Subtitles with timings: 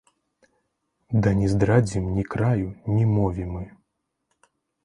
[1.27, 3.63] Ды не здрадзім ні краю, ні мове мы.